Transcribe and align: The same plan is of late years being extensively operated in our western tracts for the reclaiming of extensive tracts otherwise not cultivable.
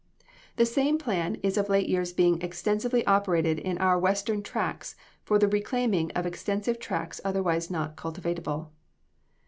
The 0.55 0.65
same 0.65 0.97
plan 0.97 1.35
is 1.43 1.57
of 1.57 1.69
late 1.69 1.87
years 1.87 2.11
being 2.11 2.41
extensively 2.41 3.05
operated 3.05 3.59
in 3.59 3.77
our 3.77 3.99
western 3.99 4.41
tracts 4.41 4.95
for 5.21 5.37
the 5.37 5.47
reclaiming 5.47 6.09
of 6.15 6.25
extensive 6.25 6.79
tracts 6.79 7.21
otherwise 7.23 7.69
not 7.69 7.97
cultivable. 7.97 8.71